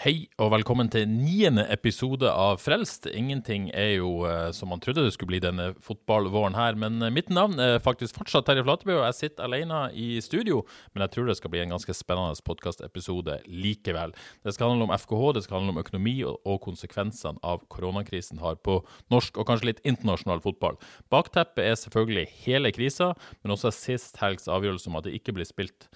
[0.00, 3.04] Hei og velkommen til niende episode av Frelst.
[3.04, 7.12] Ingenting er jo eh, som man trodde det skulle bli denne fotballvåren her, men eh,
[7.12, 10.62] mitt navn er faktisk fortsatt Terje Flateby, og jeg sitter alene i studio.
[10.94, 14.14] Men jeg tror det skal bli en ganske spennende podkastepisode likevel.
[14.40, 18.40] Det skal handle om FKH, det skal handle om økonomi og, og konsekvensene av koronakrisen
[18.40, 18.78] har på
[19.12, 20.80] norsk og kanskje litt internasjonal fotball.
[21.12, 23.10] Bakteppet er selvfølgelig hele krisa,
[23.44, 25.90] men også sist helgs avgjørelse om at det ikke blir spilt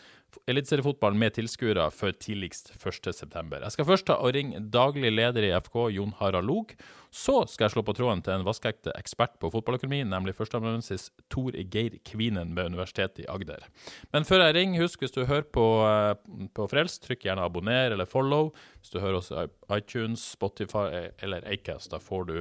[0.51, 3.61] eliteseriefotball med tilskuere før tidligst 1.9.
[3.63, 6.75] Jeg skal først ta og ringe daglig leder i FK, Jon Harald Log.
[7.15, 11.55] Så skal jeg slå på tråden til en vaskeekte ekspert på fotballøkonomi, nemlig førsteamanuensis Tor
[11.71, 13.67] Geir Kvinen ved Universitetet i Agder.
[14.13, 17.95] Men før jeg ringer, husk hvis du hører på, eh, på Frelst, trykk gjerne abonner
[17.95, 18.53] eller follow.
[18.81, 19.47] Hvis du hører oss i
[19.77, 22.39] iTunes, Spotify eller Acast, da får du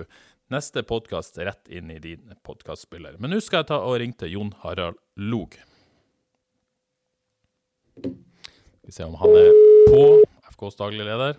[0.54, 3.18] neste podkast rett inn i din podkastspiller.
[3.20, 5.58] Men nå skal jeg ta og ringe til Jon Harald Log.
[8.02, 9.52] Skal vi se om han er
[9.90, 10.04] på.
[10.54, 11.38] FKs daglig leder.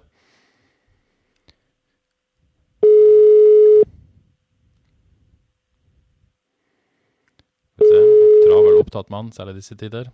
[7.74, 8.02] Skal vi se.
[8.44, 10.12] Travel, opptatt mann, særlig disse tider.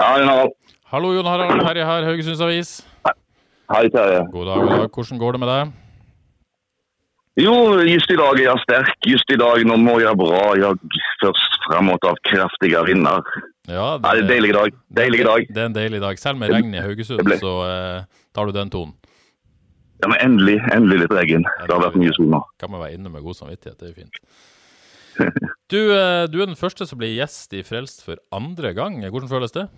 [0.00, 0.54] Ja, Harald.
[0.92, 1.60] Hallo, Jon Harald.
[1.60, 2.70] Terje her, Haugesunds Avis.
[3.70, 4.24] Hei, Terje.
[4.32, 4.88] God dag, god dag.
[4.94, 5.79] Hvordan går det med deg?
[7.40, 7.52] Jo,
[7.88, 8.96] just i dag er jeg sterk.
[9.08, 10.42] Just i dag nå må jeg bra.
[10.60, 13.24] Jeg først framåt av kraftige vinder.
[13.70, 14.76] Ja, det er en deilig dag.
[14.98, 15.46] Deilig dag.
[15.48, 16.20] Det er en deilig dag.
[16.20, 18.92] Selv med regn i Haugesund, så eh, tar du den tonen.
[20.02, 21.46] Ja, men endelig, endelig litt regn.
[21.46, 22.42] Det har vært mye sol nå.
[22.60, 23.78] Kan man være inne med god samvittighet.
[23.80, 24.20] Det er jo fint.
[25.70, 29.00] Du, eh, du er den første som blir gjest i Frelst for andre gang.
[29.06, 29.68] Hvordan føles det?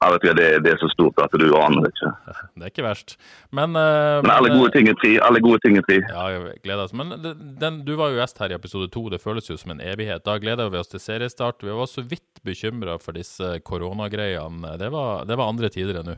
[0.00, 2.10] Ja, vet du, det, det er så stort at du aner det ikke.
[2.56, 3.18] Det er ikke verst.
[3.52, 5.10] Men, uh, Men alle gode ting er tre.
[5.26, 5.98] Alle gode ting er tre.
[6.08, 6.94] Ja, jeg gleder oss.
[6.96, 7.12] Men
[7.60, 9.02] den, du var jo gjest her i episode to.
[9.12, 10.24] Det føles jo som en evighet.
[10.24, 11.60] Da gleder vi oss til seriestart.
[11.60, 14.72] Vi var så vidt bekymra for disse koronagreiene.
[14.80, 16.16] Det var, det var andre tider enn nå.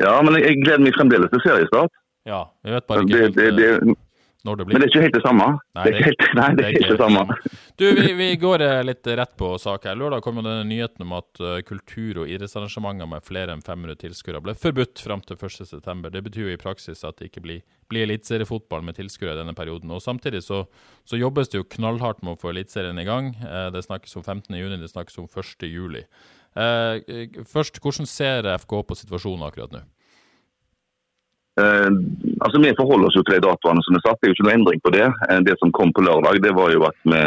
[0.00, 1.96] Ja, men jeg, jeg gleder meg fremdeles til seriestart.
[2.28, 3.96] Ja, vi vet bare ikke det, det, det, eh,
[4.46, 4.74] når det blir.
[4.76, 5.46] men det er ikke helt det samme.
[5.76, 7.24] Nei, det er ikke helt, nei, det er ikke det samme.
[7.80, 9.98] Du, vi, vi går eh, litt rett på sak her.
[10.00, 14.00] Lørdag kom jo denne nyheten om at eh, kultur- og idrettsarrangementer med flere enn 500
[14.00, 16.10] tilskuere ble forbudt fram til 1.9.
[16.10, 17.62] Det betyr jo i praksis at det ikke blir,
[17.92, 19.92] blir eliteseriefotball med tilskuere i denne perioden.
[19.96, 20.64] Og Samtidig så,
[21.04, 23.34] så jobbes det jo knallhardt med å få Eliteserien i gang.
[23.44, 26.04] Eh, Det snakkes om 15.6, det snakkes om 1.7.
[26.58, 29.84] Eh, først, hvordan ser FK på situasjonen akkurat nå?
[31.58, 31.90] Eh,
[32.40, 34.18] altså Vi forholder oss jo til de datoene som er satt.
[34.20, 35.06] Det er jo ikke noe endring på det.
[35.30, 37.22] Eh, det som kom på lørdag, det var jo at vi,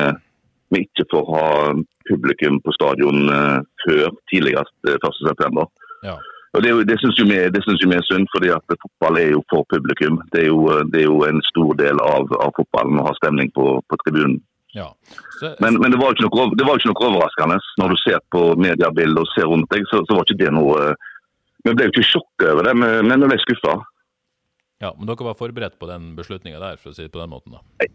[0.74, 1.48] vi ikke får ha
[2.10, 5.68] publikum på stadion eh, før tidligst eh, 1.9.
[6.08, 6.16] Ja.
[6.54, 9.32] Og Det, det syns jo, vi- synes jo vi er synd, fordi at fotball er
[9.34, 10.20] jo for publikum.
[10.34, 13.14] Det er jo, eh, det er jo en stor del av, av fotballen å ha
[13.18, 14.40] stemning på, på tribunen.
[14.76, 14.88] ja.
[15.40, 17.58] Så, Men, men det var noe, det var ikke noe overraskende.
[17.82, 20.78] Når du ser på mediebildet og ser rundt deg, så, så var ikke det noe
[20.92, 21.10] eh,
[21.66, 23.76] Vi ble jo ikke sjokka over det, men men vi ble skuffa.
[24.84, 27.32] Ja, men dere var forberedt på den beslutninga der, for å si det på den
[27.32, 27.56] måten?
[27.56, 27.88] da?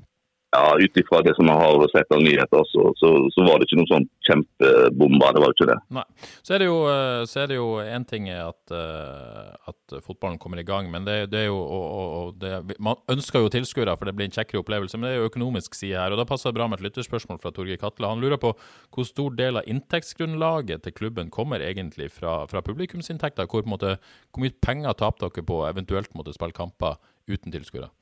[0.50, 3.68] Ja, ut ifra det som jeg har sett av nyheter, så, så, så var det
[3.68, 5.34] ikke noen sånn kjempebomber.
[5.36, 5.76] Det var ikke det.
[5.98, 6.04] Nei.
[6.46, 10.38] Så er det jo, eh, så er det jo en ting at, eh, at fotballen
[10.40, 13.96] kommer i gang, men det, det er jo og, og, det, Man ønsker jo tilskuere,
[14.00, 16.16] for det blir en kjekkere opplevelse, men det er jo økonomisk side her.
[16.16, 18.08] og Da passer det bra med et lytterspørsmål fra Torgeir Katle.
[18.08, 18.54] Han lurer på
[18.94, 23.50] hvor stor del av inntektsgrunnlaget til klubben kommer egentlig fra, fra publikumsinntekter?
[23.52, 26.96] Hvor, hvor mye penger taper dere på eventuelt måtte spille kamper
[27.28, 27.92] uten tilskuere?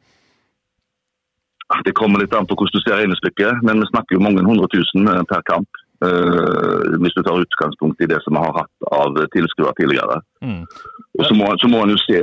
[1.84, 4.68] Det kommer litt an på hvordan du ser regnestykket, men vi snakker jo mange hundre
[4.70, 5.82] tusen eh, per kamp.
[6.04, 10.18] Uh, hvis du tar utgangspunkt i det som vi har hatt av tilskuere tidligere.
[10.44, 10.66] Mm.
[11.16, 12.18] Og så må, så, må en jo se,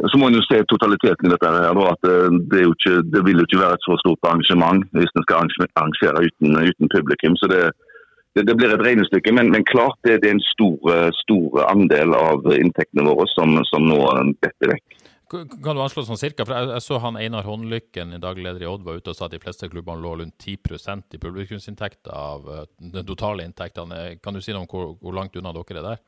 [0.46, 1.50] se totaliteten i dette.
[1.50, 4.30] her, da, at eh, det, jo ikke, det vil jo ikke være et så stort
[4.30, 7.34] arrangement hvis en skal arrangere uten, uten publikum.
[7.42, 7.64] så det,
[8.38, 10.94] det, det blir et regnestykke, men, men klart det, det er en stor,
[11.24, 14.04] stor andel av inntektene våre som, som nå
[14.46, 15.03] detter vekk.
[15.34, 16.46] Kan du anslå sånn cirka?
[16.46, 19.26] For jeg, jeg så han Einar Håndlykken, daglig leder i Odd, var ute og sa
[19.26, 24.20] at de fleste klubbene lå rundt 10% i publikumsinntekter av uh, den totale inntektene.
[24.22, 26.04] Kan du si noe om hvor, hvor langt unna dere er der?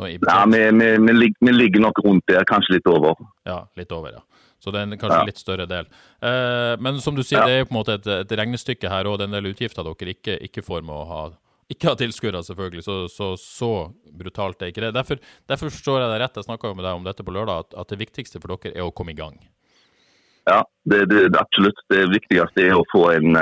[0.00, 3.18] Nei, vi, vi, vi, vi ligger nok rundt der, kanskje litt over.
[3.46, 4.22] Ja, litt over, ja.
[4.62, 5.26] Så det er en kanskje Ja.
[5.26, 5.90] litt større del.
[6.22, 7.46] Uh, men som du sier, Ja.
[7.46, 9.50] det er jo på en måte et, et regnestykke her, og det er en del
[9.52, 11.22] utgifter dere ikke, ikke får med å ha
[11.72, 13.72] ikke ha tilskuere, selvfølgelig, så, så så
[14.18, 14.92] brutalt er ikke det.
[14.96, 15.20] Derfor,
[15.50, 17.80] derfor forstår jeg deg rett, jeg snakka jo med deg om dette på lørdag, at,
[17.82, 19.40] at det viktigste for dere er å komme i gang.
[20.50, 21.78] Ja, det, det, absolutt.
[21.92, 23.38] Det viktigste er å få en,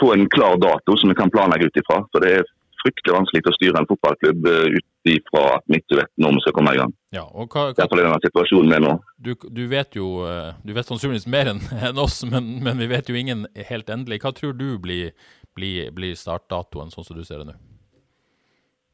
[0.00, 2.02] få en klar dato som vi kan planlegge ut ifra.
[2.12, 2.48] For det er
[2.80, 6.42] fryktelig vanskelig å styre en fotballklubb eh, ut ifra at vi ikke vet når vi
[6.44, 6.92] skal komme i gang.
[7.16, 8.94] Ja, og hva, hva, Derfor er denne situasjonen er nå.
[9.24, 13.10] du, du vet jo eh, Du vet sannsynligvis mer enn oss, men, men vi vet
[13.10, 14.20] jo ingen helt endelig.
[14.24, 15.12] Hva tror du blir,
[15.56, 17.58] blir, blir startdatoen, sånn som du ser det nå?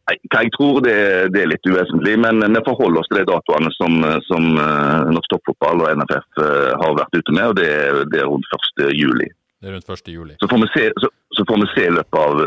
[0.07, 0.95] Nei, jeg tror det,
[1.35, 3.97] det er litt uvesentlig, men vi forholder oss til de datoene som,
[4.29, 7.71] som eh, Norsk Toppfotball og NFF eh, har vært ute med, og det,
[8.13, 8.85] det er rundt 1.
[8.95, 9.27] juli.
[9.59, 10.13] Det er rundt 1.
[10.15, 10.37] juli.
[10.39, 12.39] Så får vi se, så, så får vi se i løpet av,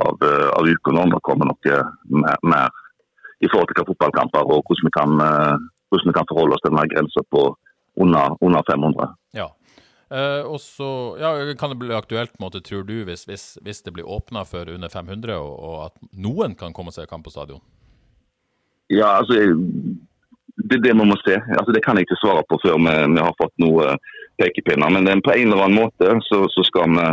[0.00, 1.82] av, eh, av uka om det kommer noe
[2.24, 2.80] mer, mer
[3.44, 5.14] i forhold til hva fotballkamper og hvordan vi kan,
[5.90, 7.48] hvordan vi kan forholde oss til denne grensa på
[8.00, 9.10] under, under 500.
[10.12, 10.88] Eh, og så
[11.20, 14.68] ja, kan det bli aktuelt, måte, tror du, hvis, hvis, hvis det blir åpna for
[14.68, 17.62] under 500, og, og at noen kan komme seg i kamp på stadion?
[18.92, 19.38] Ja, altså
[20.68, 21.38] det er det man må se.
[21.56, 23.94] Altså, det kan jeg ikke svare på før vi, vi har fått noe
[24.40, 24.92] pekepinner.
[24.92, 27.06] Men er på en eller annen måte så, så skal vi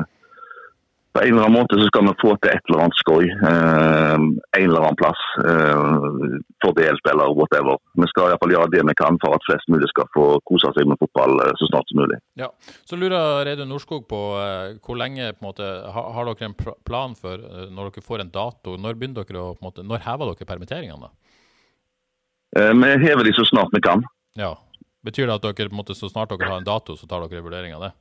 [1.20, 4.14] på en eller annen måte så skal vi få til et eller annet skoj eh,
[4.16, 5.24] en eller annen plass.
[5.44, 7.80] Eh, fordelt eller whatever.
[8.00, 10.88] Vi skal iallfall gjøre det vi kan for at flest mulig skal få kose seg
[10.88, 12.20] med fotball eh, så snart som mulig.
[12.40, 12.50] Ja.
[12.88, 16.58] Så lurer Reidun Norskog på eh, hvor lenge på en måte, har, har dere en
[16.88, 18.78] plan for eh, når dere får en dato?
[18.80, 21.10] Når begynner dere å, på en måte, når hever dere permitteringene?
[21.10, 21.36] da?
[22.60, 24.08] Eh, vi hever de så snart vi kan.
[24.40, 24.56] Ja.
[25.04, 27.28] Betyr det at dere på en måte, så snart dere har en dato, så tar
[27.28, 27.98] dere en vurdering av det?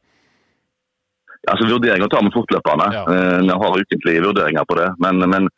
[1.47, 2.91] Altså Vurderinger tar vi fortløpende.
[2.97, 3.05] Ja.
[3.15, 4.89] Eh, Vi har ukentlige vurderinger på det.
[5.05, 5.49] Men, men,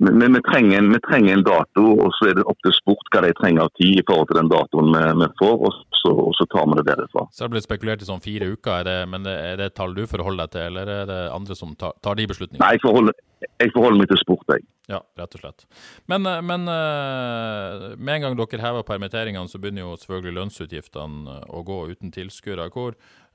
[0.00, 3.12] men vi, trenger en, vi trenger en dato, og så er det opp til sport
[3.12, 6.12] hva de trenger av tid i forhold til den datoen vi, vi får, og så,
[6.14, 7.26] og så tar vi det derifra.
[7.32, 9.76] Så det har blitt spekulert i sånn fire uker, er det, men er det et
[9.78, 12.62] tall du forholder deg til, eller er det andre som tar, tar de beslutningene?
[12.64, 14.66] Nei, jeg forholder, jeg forholder meg til sport, jeg.
[14.88, 15.64] Ja, rett og slett.
[16.08, 21.34] Men, eh, men eh, med en gang dere hever permitteringene, så begynner jo selvfølgelig lønnsutgiftene
[21.34, 22.70] eh, å gå uten tilskuere.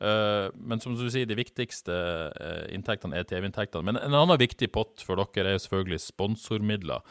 [0.03, 1.93] Men som du sier, de viktigste
[2.75, 3.85] inntektene er TV-inntektene.
[3.87, 7.05] Men en annen viktig pott for dere er selvfølgelig sponsormidler.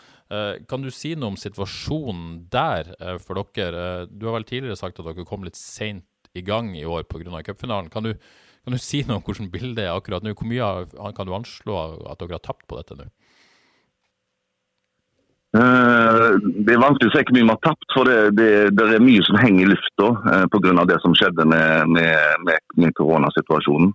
[0.69, 2.91] Kan du si noe om situasjonen der
[3.23, 4.05] for dere?
[4.11, 6.05] Du har vel tidligere sagt at dere kom litt seint
[6.37, 7.41] i gang i år pga.
[7.47, 7.89] cupfinalen.
[7.89, 8.13] Kan du,
[8.63, 10.35] kan du si noe om hvordan bildet er akkurat nå?
[10.39, 11.79] Hvor mye kan du anslå
[12.11, 13.09] at dere har tapt på dette nå?
[15.53, 18.87] Uh, Det er vanskelig å si hvor mye vi har tapt, for det, det, det
[18.89, 20.87] er mye som henger i lufta uh, pga.
[20.89, 23.93] det som skjedde med, med, med, med koronasituasjonen.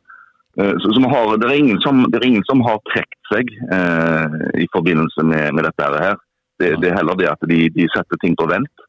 [0.59, 3.49] Uh, Så, så har, det, er ingen som, det er ingen som har trukket seg
[3.71, 6.19] uh, i forbindelse med, med dette her.
[6.57, 8.86] Det er heller det at de, de setter ting på vent.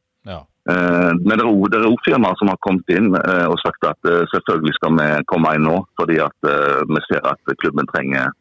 [0.69, 4.25] Eh, Men det er òg firmaer som har kommet inn eh, og sagt at eh,
[4.35, 6.49] selvfølgelig skal vi komme inn nå, fordi at
[6.89, 8.35] vi ser at klubben trenger,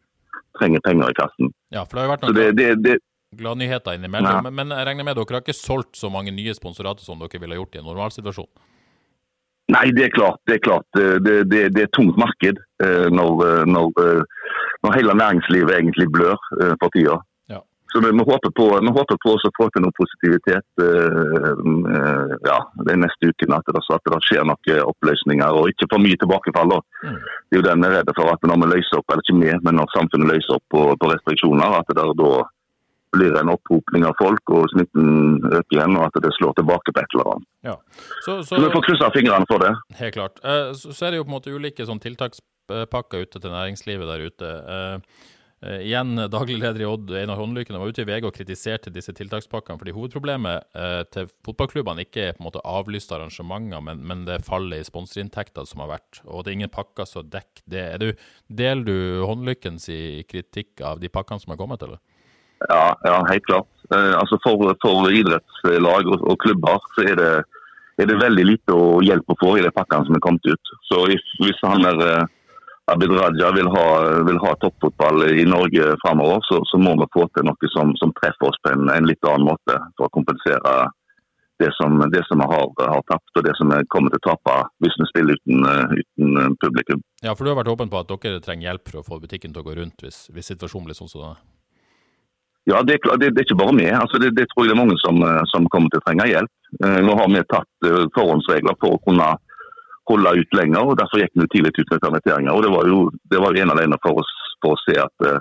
[0.59, 1.53] trenger penger i kassen.
[1.71, 2.97] Ja, for det har jo vært noen det, det, det,
[3.38, 4.39] gladnyheter innimellom.
[4.39, 4.41] Ja.
[4.44, 7.44] Men, men jeg regner med dere har ikke solgt så mange nye sponsorater som dere
[7.44, 8.50] ville gjort i en normalsituasjon?
[9.71, 10.39] Nei, det er klart.
[10.47, 10.88] Det er, klart.
[10.95, 12.59] Det, det, det, er tungt marked
[13.12, 13.89] når, når,
[14.85, 16.39] når hele næringslivet egentlig blør
[16.79, 17.18] for tida.
[17.92, 22.58] Så vi, håper på, vi håper på å få til noe positivitet uh, ja,
[22.91, 23.60] er neste ukene.
[23.62, 26.75] At det, at det skjer noen oppløsninger og ikke for mye tilbakefall.
[26.75, 26.82] da.
[27.08, 27.17] Mm.
[27.48, 29.39] Det er jo den vi er redde for at når vi løser opp, eller ikke
[29.39, 32.32] vi, men når samfunnet løser opp på, på restriksjoner, at det der da
[33.15, 37.01] blir en opphopning av folk og smitten øker igjen, og at det slår tilbake på
[37.01, 37.48] et eller annet.
[37.70, 37.75] Ja.
[38.25, 39.72] Så, så, Så vi får krysse fingrene for det.
[40.01, 40.44] helt klart.
[40.44, 44.12] Eh, Så, så er det jo på en måte ulike sånn tiltakspakker ute til næringslivet
[44.12, 44.51] der ute.
[45.62, 49.14] Eh, igjen, daglig leder i Odd, Einar Håndlykken, var ute i VG og kritiserte disse
[49.18, 49.80] tiltakspakkene.
[49.82, 54.44] fordi hovedproblemet uh, til fotballklubbene ikke er på en måte avlyste arrangementer, men, men det
[54.46, 56.22] fallet i sponsorinntekter som har vært.
[56.30, 57.88] Og det er ingen pakker som dekker det.
[57.96, 59.90] Er du, deler du Håndlykkens
[60.30, 61.98] kritikk av de pakkene som har kommet, eller?
[62.70, 63.74] Ja, ja helt klart.
[63.90, 67.36] Uh, altså for, for idrettslag og, og klubber så er det,
[67.98, 70.78] er det veldig lite å hjelp å få i de pakkene som er kommet ut.
[70.86, 72.28] Så hvis, hvis han er
[72.91, 73.88] Abid Raja vil ha,
[74.24, 78.13] vil ha toppfotball i Norge fremover, så, så må vi få til noe som, som
[78.22, 80.77] treffer oss på en, en litt annen måte for å kompensere
[81.60, 84.29] det som, det som vi har, har tapt og det som vi kommer til å
[84.29, 85.67] tape hvis vi spiller uten,
[86.00, 87.03] uten publikum.
[87.25, 89.56] Ja, for du har vært åpen på at dere trenger hjelp for å få butikken
[89.56, 91.46] til å gå rundt hvis, hvis situasjonen blir sånn som den er.
[92.67, 93.88] Ja, det det, det er ikke bare vi.
[93.96, 96.51] Altså, det, det tror jeg det er mange som, som kommer til å trenge hjelp.
[96.84, 99.29] Eh, Nå har vi tatt eh, forhåndsregler for å kunne
[100.08, 102.54] holde ut lenger, og derfor gikk vi tidlig ut med permitteringer.
[102.54, 103.00] og Det var jo,
[103.32, 104.34] det var jo en alene for oss
[104.64, 105.40] for å se at eh,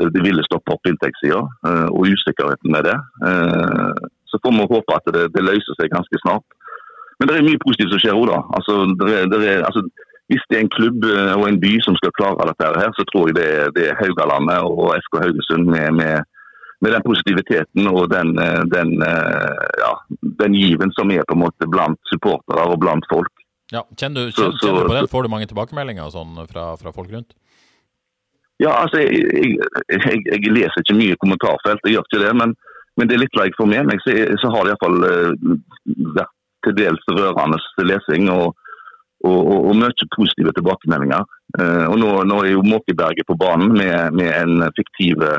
[0.00, 2.98] det, det ville stoppe opp inntektssida, eh, og usikkerheten med det.
[3.28, 6.46] Eh, Så får vi håpe at det, det løser seg ganske snart.
[7.20, 8.40] Men det er mye positivt som skjer òg, da.
[8.58, 9.84] Altså, det er, altså,
[10.32, 13.28] hvis det er en klubb og en by som skal klare dette, her, så tror
[13.30, 16.26] jeg det det er Haugalandet og FK Haugesund med, med,
[16.82, 18.34] med den positiviteten og den,
[18.74, 18.90] den,
[19.84, 19.92] ja,
[20.42, 23.33] den, given som er på en måte blant supportere og blant folk.
[23.74, 25.08] Ja, Kjenner du, kjenner, kjenner du på det?
[25.12, 27.34] Får du mange tilbakemeldinger sånn, fra, fra, folk rundt?
[28.62, 29.56] Ja, altså, jeg, jeg,
[29.90, 32.34] jeg, jeg, leser ikke mye kommentarfelt, jeg gjør ikke det.
[32.38, 32.54] Men,
[32.94, 33.88] men det er litt like for meg.
[33.90, 35.00] Men så, så har det iallfall
[36.14, 37.58] vært til dels rørende
[37.90, 38.30] lesing.
[38.32, 38.54] og
[39.24, 41.24] og, og, og mye positive tilbakemeldinger.
[41.60, 45.38] Eh, og nå, nå, er jo Måkeberget på banen med, med en fiktive,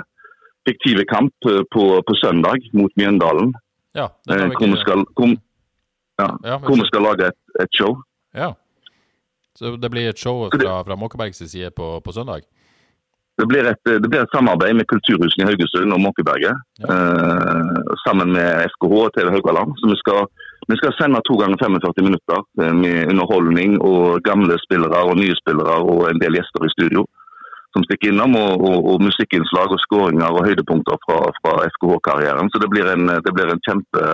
[0.68, 3.54] fiktive kamp på, på, søndag mot Mjøndalen.
[3.96, 5.36] Ja, eh, hvor, vi skal, hvor,
[6.22, 6.58] ja, ja,
[6.90, 7.98] skal lage et, et, show.
[8.36, 8.54] Ja,
[9.56, 12.44] Så det blir et show fra, fra Måkebergs side på, på søndag?
[13.40, 16.60] Det blir, et, det blir, et, samarbeid med kulturhusene i Haugesund og Måkeberget.
[16.80, 16.92] Ja.
[16.92, 19.76] Eh, sammen med FKH og TV Haugaland.
[19.80, 20.28] Så vi skal
[20.68, 22.40] vi skal sende to ganger 45 minutter
[22.82, 27.04] med underholdning og gamle spillere og nye spillere og en del gjester i studio
[27.76, 28.38] som stikker innom.
[28.40, 32.50] Og, og, og musikkinnslag og skåringer og høydepunkter fra, fra FKH-karrieren.
[32.50, 34.08] Så det blir, en, det blir en kjempe,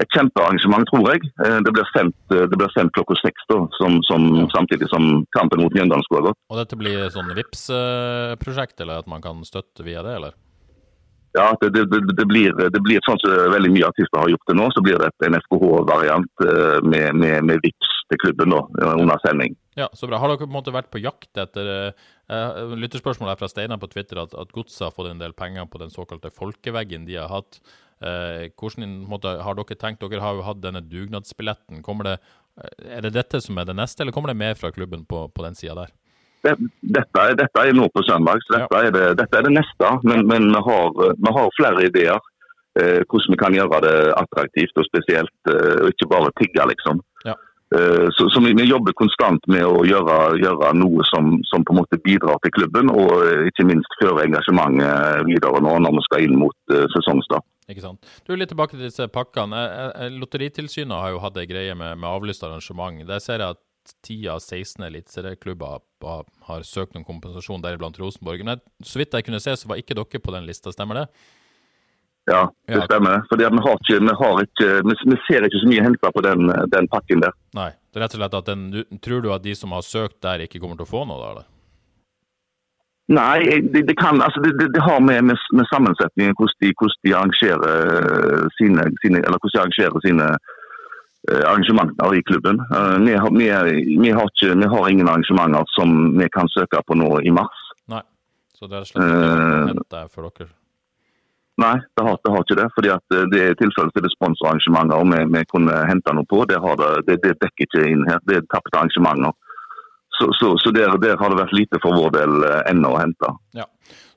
[0.00, 1.30] et kjempearrangement, tror jeg.
[1.44, 5.74] Eh, det blir sendt, det blir sendt klokka seks, som, som, samtidig som kampen mot
[5.76, 6.40] Mjøndalen skulle ha gått.
[6.50, 10.38] Og dette blir sånn VIPS-prosjekt, eller at man kan støtte via det, eller?
[11.32, 11.84] Ja, det, det,
[12.18, 14.66] det, blir, det blir sånn som veldig mye artister har gjort det nå.
[14.74, 19.54] Så blir det en FKH-variant eh, med, med, med VIPs til klubben nå, under sending.
[19.78, 20.18] Ja, så bra.
[20.18, 23.88] Har dere på en måte vært på jakt etter uh, Lytterspørsmålet er fra Steinar på
[23.92, 27.30] Twitter at, at Godset har fått en del penger på den såkalte folkeveggen de har
[27.30, 27.60] hatt.
[28.00, 30.00] Uh, hvordan måte, har dere tenkt?
[30.00, 31.82] Dere har jo hatt denne dugnadsbilletten.
[31.84, 32.16] Det,
[32.88, 35.44] er det dette som er det neste, eller kommer det mer fra klubben på, på
[35.44, 35.92] den sida der?
[36.42, 39.54] det, dette, er, dette, er nå på søndag, så dette, er, det, dette er det
[39.58, 39.92] neste.
[40.06, 42.16] Men, men vi, har, vi, har, flere ideer
[42.80, 47.04] eh, hvordan vi kan gjøre det attraktivt og spesielt, eh, og ikke bare tigge, liksom.
[47.28, 47.36] Ja.
[47.76, 51.74] Eh, så, så vi, vi, jobber konstant med å gjøre, gjøre noe som, som, på
[51.74, 56.06] en måte bidrar til klubben, og eh, ikke minst føre engasjementet videre nå når vi
[56.08, 57.46] skal inn mot uh, sesongstart.
[57.70, 58.06] Ikke sant.
[58.26, 59.64] Du, Litt tilbake til disse pakkene.
[60.16, 63.02] Lotteritilsynet har jo hatt ei greie med, med avlyst arrangement.
[63.08, 63.64] Der ser jeg at
[64.06, 65.80] 10 av 16 eliteserieklubber
[66.46, 68.44] har søkt om kompensasjon, deriblant Rosenborg.
[68.46, 71.06] Men så vidt jeg kunne se, så var ikke dere på den lista, stemmer det?
[72.28, 73.24] Ja, det stemmer.
[73.30, 76.52] Fordi vi, har ikke, vi, har ikke, vi, ser ikke så mye henta på den,
[76.72, 77.34] den, pakken der.
[77.56, 78.66] Nei, det er rett og slett at den,
[79.02, 81.32] Tror du at de som har søkt der, ikke kommer til å få noe, da?
[81.32, 81.48] eller?
[83.10, 83.40] Nei,
[83.74, 87.14] det, det, kan, altså det, det har med, med, med sammensetningen hvordan de, hvordan de
[87.18, 87.72] arrangerer
[88.58, 90.28] sine, sine, eller hvordan de arrangerer sine
[91.28, 92.60] Eh, arrangementer i klubben.
[92.60, 93.48] Eh, vi har, vi,
[94.00, 97.60] vi, har ikke, vi, har ingen arrangementer som vi kan søke på nå i mars.
[97.92, 98.00] Nei,
[98.56, 100.48] Så det er slett ikke uh, for dere?
[101.60, 102.66] Nei, det har, det har, ikke det.
[102.72, 106.40] fordi at det er tilfellet til det sponsorarrangementer vi, vi kunne hente noe på.
[106.48, 108.24] Det, det, det, det, dekker ikke inn her.
[108.24, 109.36] Det er tapte arrangementer.
[110.20, 113.30] Så, så, så der, der, har det vært lite for vår del ennå å hente.
[113.56, 113.64] Ja.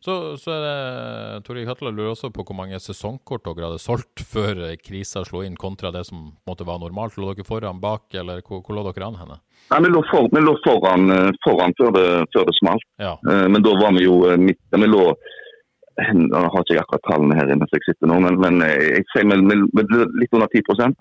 [0.03, 4.25] Så, så er det, Tor Hatla lurer også på hvor mange sesongkort dere hadde solgt
[4.27, 7.15] før krisa slo inn, kontra det som måtte være normalt.
[7.15, 9.39] Lå dere foran, bak, eller hvor, hvor lå dere an henne?
[9.71, 12.03] Nei, Vi lå, for, vi lå foran, eh, foran, før det,
[12.35, 12.83] før det smalt.
[12.99, 13.15] Ja.
[13.23, 15.07] Men da var vi jo midt Vi lå
[15.93, 19.27] Nå har ikke jeg akkurat tallene her mens jeg sitter nå, men, men jeg sier
[19.29, 20.95] litt under 10%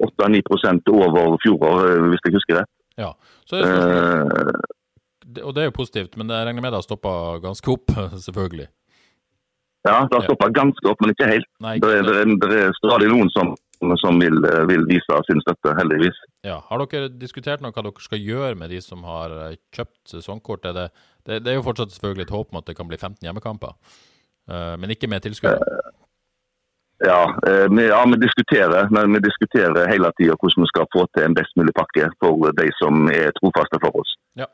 [0.00, 2.70] 8-9% over fjoråret, hvis jeg husker rett.
[2.98, 3.14] Ja,
[3.46, 4.66] så er det sånn,
[5.38, 7.92] og det er jo positivt, men jeg regner med det har stoppa ganske opp,
[8.26, 8.68] selvfølgelig?
[9.86, 11.48] Ja, det har stoppa ganske opp, men ikke helt.
[11.64, 13.54] Nei, ikke det, er, det, er, stadig noen som,
[14.02, 14.36] som vil,
[14.68, 16.18] vil, vise sin støtte, heldigvis.
[16.44, 16.58] Ja.
[16.68, 20.66] Har dere diskutert noe hva dere skal gjøre med de som har eh, kjøpt sesongkort?
[20.66, 20.90] Det,
[21.24, 23.72] det, det, er jo fortsatt selvfølgelig et håp om at det kan bli 15 hjemmekamper,
[24.52, 25.80] uh, men ikke med tilskuere?
[27.00, 31.06] Ja, uh, vi, ja, vi diskuterer, men vi diskuterer hele tida hvordan vi skal få
[31.16, 34.16] til en best mulig pakke for de som er trofaste for oss.
[34.36, 34.48] Ja.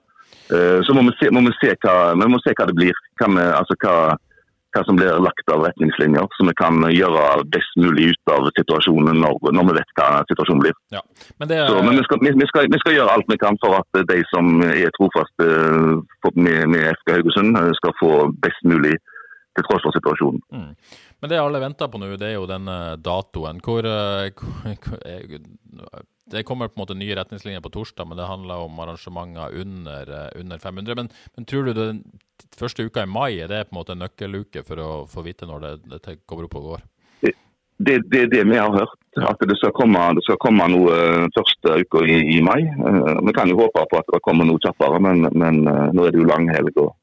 [0.50, 3.02] Eh, så må vi se, må vi se, hva, vi må se hva, det blir.
[3.18, 3.94] Hva, vi, altså hva,
[4.74, 7.24] hva, som blir lagt av retningslinjer, så vi kan gjøre
[7.54, 10.78] best mulig ut av situasjonen når, når vi vet hva situasjonen blir.
[10.94, 11.02] Ja.
[11.40, 11.66] Men, er...
[11.66, 14.20] så, men vi, skal, vi, skal, vi, skal, gjøre alt vi kan for at de
[14.30, 15.50] som er trofaste
[16.36, 18.12] med, med FK Haugesund, skal få
[18.44, 18.94] best mulig
[19.56, 20.42] til tross for situasjonen.
[20.52, 20.72] Mm.
[21.20, 22.68] Men det alle venter på nå, det er jo den
[23.02, 23.62] datoen.
[23.64, 25.96] Hvor, hvor,
[26.30, 30.10] det kommer på en måte nye retningslinjer på torsdag, men det handler om arrangementer under,
[30.10, 30.94] eh, under 500.
[30.96, 32.02] Men, men, tror du den
[32.58, 35.46] første uka i mai er det på en måte en nøkkeluke for å få vite
[35.46, 36.86] når det, det kommer opp og går?
[37.76, 40.94] Det, det, er det vi har hørt, at det skal komme, det skal komme noe
[40.96, 42.62] eh, første uka i, i, mai.
[42.64, 46.14] Eh, vi kan jo håpe på at det kommer noe kjappere, men, men nå er
[46.14, 46.80] det jo langhelg.
[46.82, 46.94] og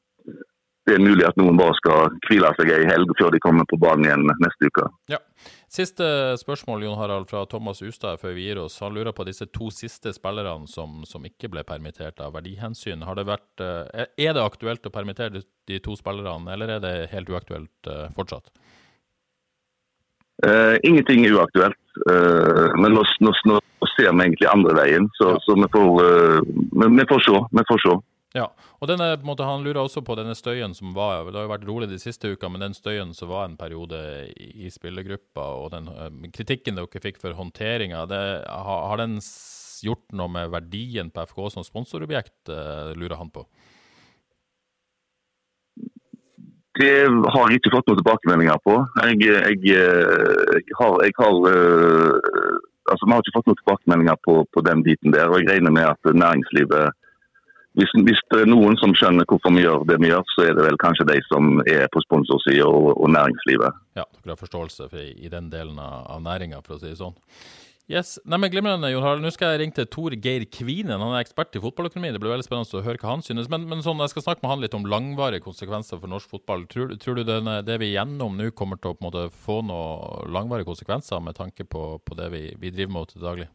[0.83, 3.79] Det er mulig at noen bare skal hvile seg ei helg før de kommer på
[3.79, 4.89] banen igjen neste uke.
[5.11, 5.19] Ja.
[5.71, 6.05] Siste
[6.37, 8.75] spørsmål Jon Harald, fra Thomas Ustad før vi gir oss.
[8.83, 13.05] Han lurer på disse to siste spillerne som, som ikke ble permittert av verdihensyn.
[13.07, 16.93] Har det vært, uh, er det aktuelt å permittere de, to spillerne, eller er det
[17.15, 18.51] helt uaktuelt uh, fortsatt?
[20.43, 21.79] Uh, ingenting er uaktuelt.
[22.81, 23.59] men nå, nå, nå,
[23.93, 25.41] ser vi egentlig andre veien, så, ja.
[25.45, 25.91] så vi, får,
[26.73, 27.41] vi, vi, får se.
[27.53, 27.93] Vi får se.
[28.33, 28.47] Ja,
[28.81, 31.67] og denne, måte, Han lurer også på denne støyen som var Det har jo vært
[31.69, 33.99] rolig de siste uka, men den støyen som var en periode
[34.33, 39.19] i, spillergruppa, og den uh, kritikken dere fikk for håndteringa, har, har, den
[39.83, 43.45] gjort noe med verdien på FK som sponsorobjekt, uh, lurer han på?
[46.81, 48.79] Det har jeg ikke fått noen tilbakemeldinger på.
[49.03, 52.57] Jeg, jeg, jeg har, jeg har uh,
[52.89, 55.29] altså, Vi har ikke fått noen tilbakemeldinger på, på den biten der.
[55.29, 56.97] og Jeg regner med at næringslivet
[57.79, 60.55] hvis, hvis, det er noen som skjønner hvorfor vi gjør det vi gjør, så er
[60.57, 63.81] det vel kanskje de som er på sponsorsida og, og, næringslivet.
[63.97, 67.17] Ja, dere har forståelse for, i den delen av, næringa, for å si det sånn.
[67.91, 69.25] Yes, Nei, Glimrende, Jon Harald.
[69.25, 71.01] Nå skal jeg ringe til Tor Geir Kvinen.
[71.01, 72.13] Han er ekspert i fotballøkonomi.
[72.15, 73.49] Det blir veldig spennende å høre hva han synes.
[73.51, 76.63] Men, men sånn, jeg skal snakke med han litt om langvarige konsekvenser for norsk fotball.
[76.71, 80.69] Tror, tror du det, det, vi gjennom nå, kommer til å måte, få noen langvarige
[80.69, 83.49] konsekvenser med tanke på, på det vi, vi driver med til daglig?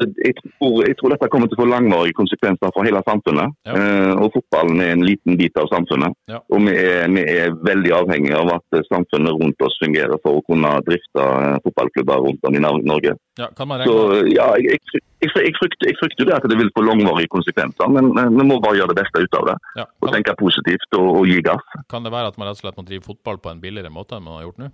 [0.00, 3.54] Jeg, tror, jeg, tror, dette kommer til å få langvarige konsekvenser for hele samfunnet.
[3.68, 3.78] Ja.
[3.78, 6.16] Eh, og fotballen er en liten bit av samfunnet.
[6.30, 6.40] Ja.
[6.54, 10.44] Og vi er, vi er, veldig avhengige av at samfunnet rundt oss fungerer for å
[10.48, 13.16] kunne drifte eh, fotballklubber rundt om i Norge.
[13.40, 13.96] Ja, Så
[14.30, 14.78] ja, jeg,
[15.24, 18.78] jeg, frykter, jeg frykter det at det vil få langvarige konsekvenser, men vi må bare
[18.78, 19.86] gjøre det beste ut av det.
[20.04, 21.76] og tenke positivt og, og gi gass.
[21.90, 24.18] Kan det være at man rett og slett må drive fotball på en billigere måte
[24.18, 24.70] enn man har gjort nå?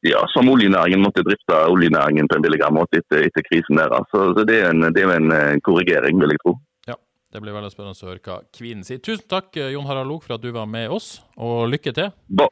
[0.00, 3.92] Ja, som oljenæringen måtte drifte oljenæringen på en billigere måte etter, etter krisen der.
[4.12, 6.54] Så, så det, er en, det, er en, eh, korrigering, vil jeg tro.
[6.88, 6.96] Ja,
[7.32, 9.02] Det blir veldig spennende å høre hva Kvinen sier.
[9.04, 12.14] Tusen takk eh, Jon Harald Log for at du var med oss, og lykke til.
[12.28, 12.48] Ba.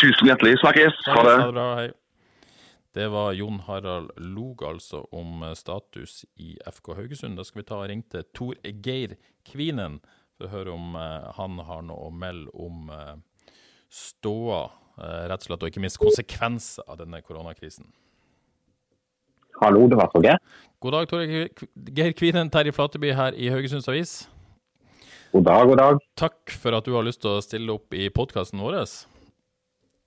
[0.00, 0.58] Tusen hjertelig.
[0.64, 0.98] Snakkes.
[1.06, 1.36] Ha det.
[1.38, 1.68] Ha det bra.
[1.78, 1.92] Hei.
[2.94, 7.38] Det var Jon Harald Log altså om eh, status i FK Haugesund.
[7.38, 9.14] Da skal vi ta og ringe til Tor Geir
[9.46, 10.00] Kvinen
[10.34, 10.96] for å høre om
[11.36, 12.88] han har noe å melde om
[13.94, 14.64] ståa
[14.98, 17.86] rett og slett, og ikke minst konsekvenser av denne koronakrisen.
[19.62, 20.38] Hallo, det var Torgeir.
[20.82, 21.48] God dag, Torge.
[21.96, 24.14] Geir Kvinen, Terje Flateby her i Haugesunds Avis.
[25.32, 26.00] God dag, god dag.
[26.18, 28.76] Takk for at du har lyst til å stille opp i podkasten vår.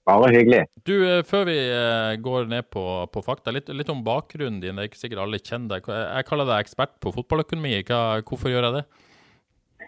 [0.07, 0.61] Bare hyggelig.
[0.87, 4.75] Du, eh, Før vi eh, går ned på, på fakta, litt, litt, om bakgrunnen din.
[4.75, 5.89] Det er ikke sikkert alle kjenner deg.
[5.89, 7.73] Jeg kaller deg ekspert på fotballøkonomi.
[7.89, 8.85] Hva, hvorfor gjør jeg det?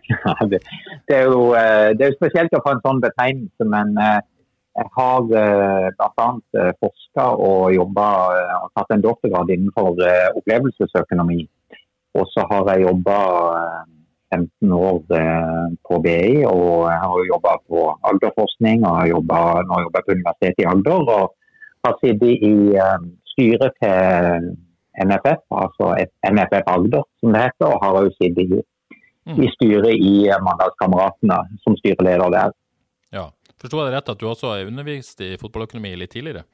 [0.10, 0.58] Ja, det,
[1.06, 3.92] det, er jo, det er jo spesielt å få en sånn betegnelse, men
[4.78, 6.28] jeg har eh, bl.a.
[6.60, 9.98] Eh, forska og jobba eh, og tatt en doktorgrad innenfor
[10.40, 11.42] opplevelsesøkonomi.
[12.20, 13.18] Og så har jeg jobba
[14.34, 14.98] 15 år
[15.88, 20.16] på BI, og jeg har jobba på Agderforskning og har jobbet, nå jobber jeg på
[20.18, 21.12] Universitetet i Agder.
[21.18, 21.26] Og
[21.86, 22.56] har sittet i
[23.32, 24.50] styret til
[25.06, 25.92] NFF, altså
[26.34, 28.62] NFF Agder som det heter, og har også sittet i,
[29.30, 29.54] i mm.
[29.56, 30.16] styret i
[30.48, 32.58] Mandalskameratene som styreleder der.
[33.60, 36.46] Forsto jeg det rett at du også har undervist i fotballøkonomi litt tidligere?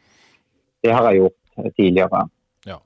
[0.85, 2.23] Det har jeg gjort tidligere.
[2.65, 2.79] Ja.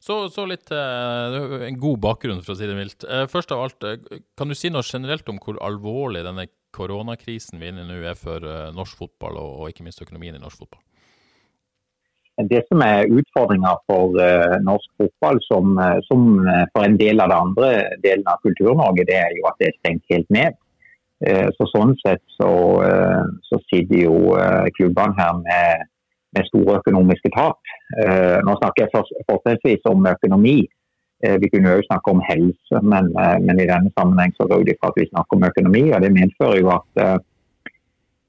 [0.00, 3.06] Så, så litt uh, en god bakgrunn, for å si det mildt.
[3.08, 3.86] Uh, først av alt,
[4.38, 8.00] kan du si noe generelt om hvor alvorlig denne koronakrisen vi er inne i nå
[8.08, 10.80] er for norsk fotball, og, og, ikke minst økonomien i norsk fotball?
[12.48, 14.16] Det som er utfordringa for
[14.64, 16.22] norsk fotball, som, som,
[16.72, 17.68] for en del av det andre
[18.00, 20.56] delen av Kultur-Norge, det er jo at det er stengt helt ned.
[21.26, 22.50] Eh, så Sånn sett så,
[22.82, 25.88] eh, så sitter jo eh, klubbene her med,
[26.34, 27.60] med, store økonomiske tap.
[28.46, 30.62] Nå snakker jeg fortrinnsvis om økonomi.
[31.42, 33.10] Vi kunne jo snakke om helse, men,
[33.44, 35.82] men i denne sammenheng så går det for at vi snakker om økonomi.
[35.92, 37.02] og Det medfører jo at,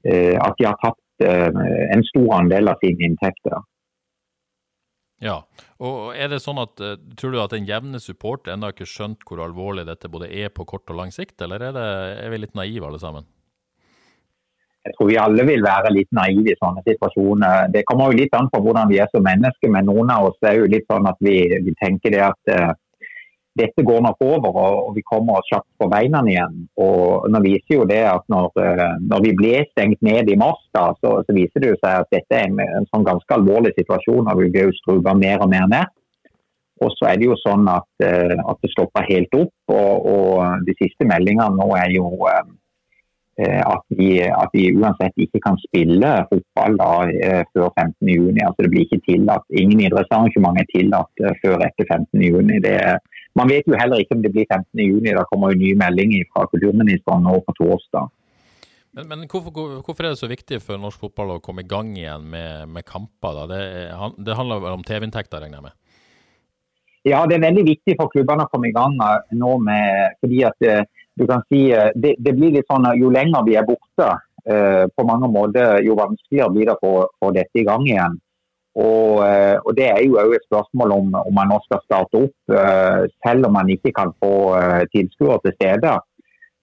[0.04, 1.26] at de har tapt
[1.96, 3.64] en stor andel av sine inntekter.
[5.24, 5.38] Ja,
[5.80, 9.24] og er det sånn at uh, Tror du at den jevne support ennå ikke skjønt
[9.24, 11.86] hvor alvorlig dette både er på kort og lang sikt, eller er, det,
[12.26, 13.24] er vi litt naive alle sammen?
[14.84, 17.70] Jeg tror vi alle vil være litt naive i sånne situasjoner.
[17.72, 20.44] Det kommer jo litt an på hvordan vi er som mennesker, men noen av oss
[20.44, 22.74] er jo litt sånn at vi, vi tenker det at uh,
[23.58, 26.64] dette går nok over og vi kommer oss kjapt på beina igjen.
[26.82, 30.62] Og Nå viser jo det at når, eh, når vi ble stengt ned i mars,
[30.74, 33.74] da, så, så, viser det jo seg at dette er en, en sånn ganske alvorlig
[33.78, 34.26] situasjon.
[34.26, 35.94] og Vi blir jo strupa mer og mer ned.
[36.82, 39.54] Og så er det jo sånn at, eh, at det stopper helt opp.
[39.70, 45.40] Og, og de siste meldingene nå er jo eh, at vi, at vi, uansett ikke
[45.46, 46.92] kan spille fotball da,
[47.54, 48.42] før 15.6.
[48.42, 49.46] Altså det blir ikke tillatt.
[49.54, 52.58] Ingen idrettsarrangement er tillatt før etter 15.6.
[52.66, 52.78] Det
[53.38, 55.00] man vet jo heller ikke om det blir 15.6.
[55.04, 58.10] Det kommer jo nye meldinger fra kulturministeren nå på torsdag.
[58.94, 59.50] Men, men hvorfor,
[59.82, 62.86] hvorfor, er det så viktig for norsk fotball å komme i gang igjen med, med
[62.86, 63.40] kamper?
[63.50, 63.62] Det,
[64.22, 65.78] det handler vel om TV-inntekter, regner jeg med?
[67.04, 68.94] Ja, det er veldig viktig for klubbene å komme i gang
[69.36, 70.86] nå med fordi at eh,
[71.18, 71.66] du kan si
[72.00, 74.08] det, det blir litt sånn Jo lenger vi er borte,
[74.44, 78.18] på mange måter, jo vanskeligere blir det å få dette i gang igjen.
[78.74, 79.20] Og,
[79.62, 82.54] og, Det er jo òg et spørsmål om, om man nå skal starte opp,
[83.22, 84.32] selv om man ikke kan få
[84.90, 85.92] tilskuere til stede.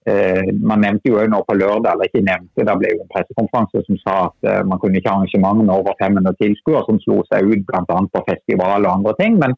[0.06, 3.82] Eh, man nevnte jo nå på lørdag, eller ikke nevnte, det ble jo en pressekonferanse
[3.86, 7.46] som sa at eh, man kunne ikke arrangement med over 500 tilskuere, som slo seg
[7.46, 7.98] ut bl.a.
[8.16, 9.38] på festival og andre ting.
[9.42, 9.54] Men,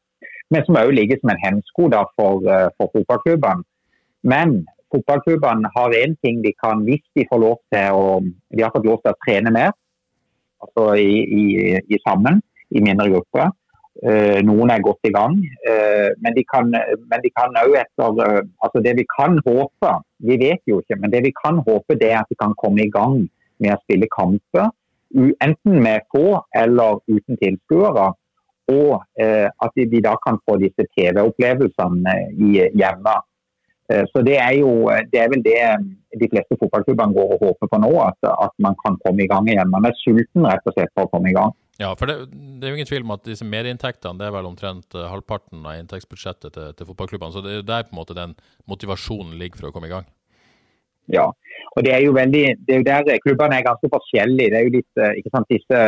[0.53, 1.89] men som òg ligger som en hemsko
[2.19, 3.65] for, eh, for fotballklubbene.
[4.35, 4.53] Men
[4.93, 8.87] fotballklubbene har én ting de kan, hvis de får lov til å De har fått
[8.87, 9.73] lov til å trene mer,
[10.65, 11.45] altså i, i,
[11.95, 12.41] i sammen,
[12.75, 13.53] i mindre grupper.
[14.03, 15.37] Eh, noen er godt i gang,
[15.71, 20.81] eh, men de kan, men etter eh, altså Det vi kan håpe, vi vet jo
[20.83, 23.23] ikke, men det vi kan håpe det er at de kan komme i gang
[23.63, 24.73] med å spille kamper.
[25.15, 28.11] Enten med få eller uten tilskuere.
[28.73, 32.15] Og at de da kan få disse TV-opplevelsene
[32.75, 33.13] hjemme.
[33.85, 35.59] Så det er jo det er vel det
[36.17, 38.17] de fleste fotballklubbene går og håper på nå, at,
[38.47, 39.69] at man kan komme i gang igjen.
[39.69, 41.53] Man er sulten rett og slett for å komme i gang.
[41.83, 44.47] Ja, for det, det, er jo ingen tvil om at disse medieinntektene det er vel
[44.47, 47.35] omtrent eh, halvparten av inntektsbudsjettet til, til fotballklubbene.
[47.35, 48.37] Så det er der på en måte den
[48.71, 50.07] motivasjonen ligger for å komme i gang.
[51.11, 51.27] Ja,
[51.75, 54.53] og det er jo veldig, det er jo der klubbene er ganske forskjellige.
[54.53, 55.81] det er jo litt, eh, ikke sant, disse,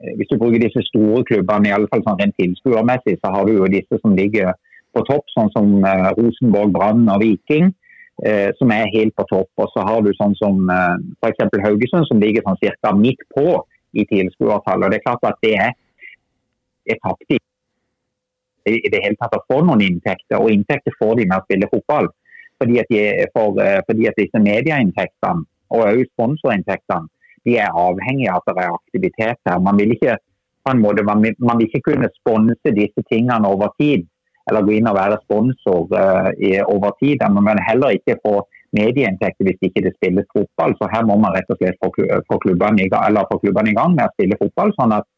[0.00, 3.44] eh, Hvis du bruker disse store klubbene, i alle fall sånn rent tilskuermessig, så har
[3.44, 4.56] du jo disse som ligger
[4.94, 5.74] på topp, sånn som
[6.18, 7.72] Rosenborg, Brann og Viking.
[8.22, 9.50] Eh, som er helt på topp.
[9.58, 11.56] Og så har du sånn som eh, f.eks.
[11.64, 13.58] Haugesund, som ligger sånn cirka midt på
[13.94, 14.92] i tilskuertallet.
[14.92, 15.72] Det er klart at det er,
[16.94, 17.42] er taktisk
[18.70, 20.38] i det hele tatt å få noen inntekter.
[20.38, 22.08] Og inntekter får de med å spille fotball.
[22.62, 25.42] Fordi at, de, for, eh, fordi at disse medieinntektene
[25.74, 27.10] og også sponsorinntektene
[27.44, 29.58] de er avhengige av at det er aktivitet her.
[29.60, 30.14] Man vil ikke,
[30.64, 34.06] på en måte, man vil, man vil ikke kunne sponse disse tingene over tid,
[34.50, 35.88] eller gå inn og være sponsor
[36.36, 37.22] i, over tid.
[37.32, 38.42] Men heller ikke få
[38.76, 40.74] medieinntekter hvis ikke det spilles fotball.
[40.78, 42.08] Så her må man rett og slett få i,
[42.44, 44.74] klubbene i gang med å spille fotball.
[44.78, 45.08] sånn at,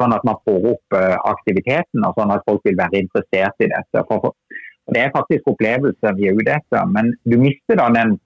[0.00, 3.70] sånn at man får opp uh, aktiviteten og sånn at folk vil være interessert i
[3.72, 4.04] dette.
[4.08, 4.62] For, for,
[4.94, 6.88] det er faktisk opplevelser vi er ute etter.
[6.96, 8.18] Men du mister da den,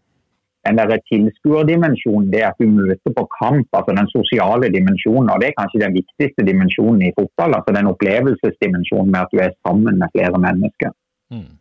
[0.68, 5.30] den der tilskuerdimensjonen, det at du møter på kamp, altså den sosiale dimensjonen.
[5.32, 7.56] og Det er kanskje den viktigste dimensjonen i fotball.
[7.58, 10.90] altså Den opplevelsesdimensjonen med at du er sammen med flere mennesker.
[11.34, 11.52] Mm.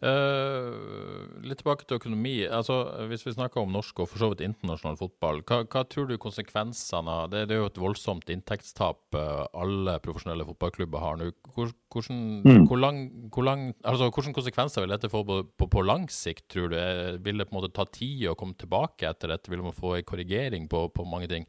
[0.00, 2.46] Uh, litt tilbake til økonomi.
[2.48, 6.08] altså Hvis vi snakker om norsk og for så vidt internasjonal fotball, hva, hva tror
[6.08, 11.20] du konsekvensene av det, det er jo et voldsomt inntektstap uh, alle profesjonelle fotballklubber har
[11.20, 11.28] nå.
[11.52, 12.64] Hvor, hvordan, mm.
[12.70, 16.46] hvor lang, hvor lang, altså, hvordan konsekvenser vil dette få på, på, på, lang sikt,
[16.48, 16.80] tror du?
[17.20, 19.52] Vil det på en måte ta tid å komme tilbake etter dette?
[19.52, 21.48] Vil man få en korrigering på, på mange ting?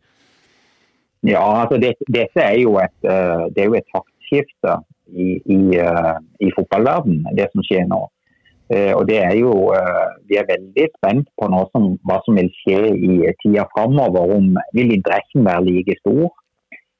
[1.24, 4.82] Ja, altså det, dette er jo et, det er jo et taktskifte
[5.14, 5.60] i, i,
[6.42, 8.10] i fotballverden, det som skjer nå.
[8.72, 12.52] Eh, og det er jo, eh, Vi er veldig spent på som, hva som vil
[12.62, 14.36] skje i tida framover.
[14.38, 16.30] Om, vil interessen være like stor?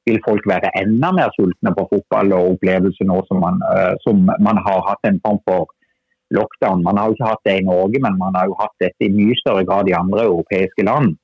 [0.06, 4.20] Vil folk være enda mer sultne på fotball og opplevelse nå som man, eh, som
[4.48, 5.70] man har hatt en form for
[6.36, 6.84] lockdown?
[6.84, 9.14] Man har jo ikke hatt det i Norge, men man har jo hatt dette i
[9.18, 11.16] mye større grad i andre europeiske land.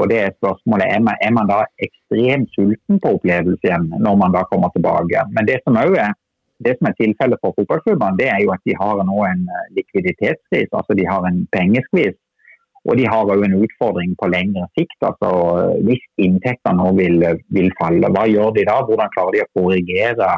[0.00, 4.14] Og det Er spørsmålet, er man, er man da ekstremt sulten på opplevelse igjen når
[4.22, 5.20] man da kommer tilbake?
[5.36, 6.14] Men det som også er
[6.64, 9.82] det som er tilfellet for fotballklubbene, det er jo at de har nå en eh,
[10.70, 12.16] altså De har en pengeskvis.
[12.86, 14.98] Og de har òg en utfordring på lengre sikt.
[15.02, 15.30] altså
[15.86, 18.76] Hvis inntektene nå vil, vil, falle, hva gjør de da?
[18.86, 20.28] Hvordan klarer de å korrigere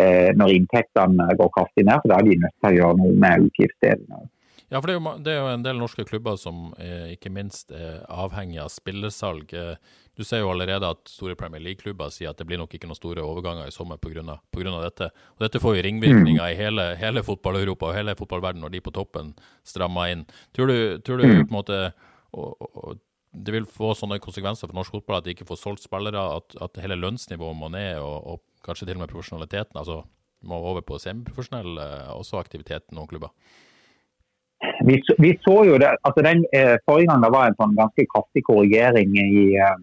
[0.00, 2.00] eh, når inntektene går kraftig ned?
[2.00, 4.22] For Da er de nødt til å gjøre noe med utgiftsdelene.
[4.72, 7.28] Ja, for det er, jo, det er, jo, en del norske klubber som er, ikke
[7.28, 9.52] minst er avhengig av spillersalg.
[9.52, 12.88] Eh, du ser jo allerede at store Premier League-klubber sier at det blir nok ikke
[12.88, 14.22] noen store overganger i sommer pga.
[14.22, 15.08] dette.
[15.36, 18.92] Og Dette får jo ringvirkninger i hele, hele fotball-Europa og hele fotballverden når de på
[18.92, 19.32] toppen
[19.64, 20.26] strammer inn.
[20.52, 21.80] Tror du, tror du på en måte
[22.32, 23.00] og, og,
[23.32, 26.52] det vil få sånne konsekvenser for norsk fotball at de ikke får solgt spillere, at,
[26.60, 30.02] at hele lønnsnivået må ned, og, og, kanskje til og med profesjonaliteten altså
[30.46, 31.80] må over på semiprofesjonell
[32.14, 33.32] også aktivitet noen klubber?
[34.86, 38.04] Vi, vi, så jo det, altså den eh, Forrige gang det var en sånn ganske
[38.12, 39.74] kraftig korrigering i, eh,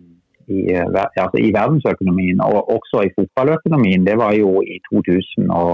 [0.58, 0.86] i, eh,
[1.24, 5.74] altså i, verdensøkonomien og også i fotballøkonomien, det var jo i 2000 og,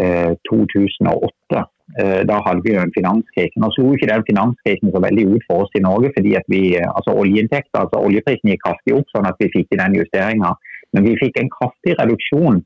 [0.00, 1.60] eh, 2008.
[2.00, 3.56] Eh, da hadde vi jo en finanskrise.
[3.60, 6.62] Nå slo ikke den finanskrisen så veldig ut for oss i Norge, fordi at vi,
[6.80, 10.54] eh, altså oljeinntekter, altså oljeprisen gikk kraftig opp, sånn at vi fikk den justeringa.
[10.92, 12.62] Men vi fikk en kraftig reduksjon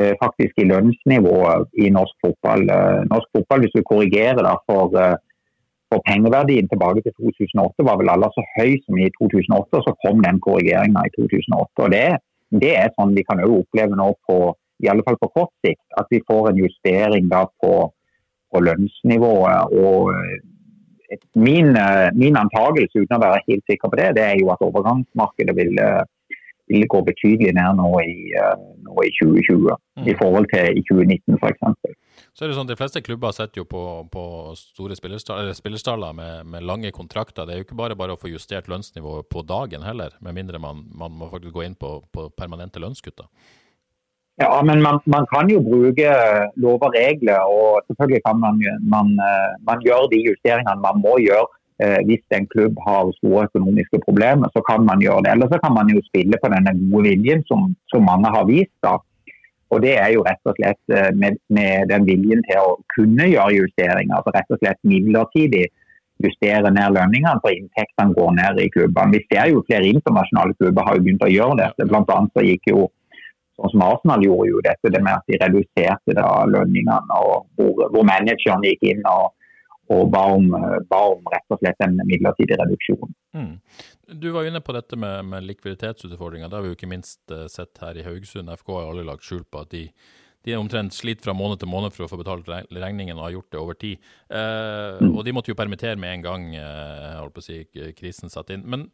[0.00, 2.62] Eh, faktisk i lønnsnivået i norsk fotball.
[2.68, 4.92] Eh, norsk fotball, Hvis du korrigerer da for,
[5.92, 9.92] for pengeverdien tilbake til 2008 var vel aldri så høy som i 2008, og så
[10.04, 11.84] kom den korrigeringa i 2008.
[11.84, 12.06] og det,
[12.62, 14.38] det, er sånn vi kan også oppleve nå på
[14.84, 17.72] i alle fall på kort sikt, at vi får en justering da på,
[18.52, 19.72] på lønnsnivået.
[19.80, 20.12] og
[21.38, 21.70] min,
[22.18, 25.78] min antakelse, uten å være helt sikker på det, det er jo at overgangsmarkedet vil,
[26.70, 28.16] vil gå betydelig ned nå i,
[28.86, 30.06] nå i 2020 mm.
[30.10, 31.94] i forhold til i 2019 f.eks.
[32.36, 34.24] Så er det sånn, De fleste klubber setter jo på, på
[34.58, 37.46] store spillerstaller med, med, lange kontrakter.
[37.46, 40.60] Det er jo ikke bare bare å få justert lønnsnivået på dagen heller, med mindre
[40.62, 43.30] man, man må faktisk gå inn på, på permanente lønnskutter.
[44.36, 46.10] Ja, men man, man, kan jo bruke
[46.60, 49.14] lover og regler, og selvfølgelig kan man, man,
[49.64, 51.46] man gjøre de justeringene man må gjøre.
[51.76, 55.32] Eh, hvis en klubb har store økonomiske problemer, så kan man gjøre det.
[55.34, 58.72] Eller så kan man jo spille på denne gode viljen som, som mange har vist.
[58.86, 58.96] da
[59.74, 63.26] og Det er jo rett og slett eh, med, med, den viljen til å kunne
[63.28, 64.14] gjøre justeringer.
[64.16, 65.66] altså Rett og slett midlertidig
[66.24, 69.18] justere ned lønningene, for inntektene går ned i klubbene.
[69.18, 71.88] Vi ser jo flere internasjonale klubber har jo begynt å gjøre dette.
[71.90, 72.86] Blant annet så gikk jo
[73.56, 77.20] sånn som Arsenal gjorde jo dette, det med at de reduserte da lønningene.
[77.20, 79.34] og Hvor, hvor manageren gikk inn og
[79.92, 80.50] og ba om,
[80.90, 83.14] ba om, rett og slett en midlertidig reduksjon.
[83.36, 83.52] Mm.
[84.20, 86.50] Du var inne på dette med, med likviditetsutfordringer.
[86.50, 88.52] Det har vi jo ikke minst uh, sett her i Haugesund.
[88.62, 89.84] FK har aldri lagt skjul på at de,
[90.46, 93.52] de omtrent sliter fra måned til måned for å få betalt regningen, og har gjort
[93.52, 94.10] det over tid.
[94.30, 95.12] Eh, mm.
[95.12, 97.62] Og de måtte jo permittere med en gang eh, holdt på å si,
[97.98, 98.62] krisen satt inn.
[98.62, 98.86] Men